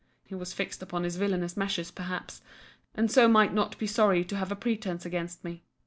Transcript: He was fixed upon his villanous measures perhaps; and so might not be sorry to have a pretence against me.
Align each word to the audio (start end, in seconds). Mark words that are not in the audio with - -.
He 0.23 0.33
was 0.33 0.51
fixed 0.51 0.81
upon 0.81 1.03
his 1.03 1.17
villanous 1.17 1.55
measures 1.55 1.91
perhaps; 1.91 2.41
and 2.95 3.11
so 3.11 3.27
might 3.27 3.53
not 3.53 3.77
be 3.77 3.85
sorry 3.85 4.25
to 4.25 4.35
have 4.35 4.51
a 4.51 4.55
pretence 4.55 5.05
against 5.05 5.43
me. 5.43 5.61